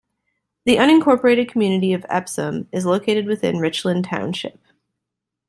The 0.65 0.77
unincorporated 0.77 1.47
community 1.47 1.93
of 1.93 2.07
Epsom 2.09 2.67
is 2.71 2.87
located 2.87 3.27
within 3.27 3.57
Richland 3.59 4.05
Township. 4.05 4.57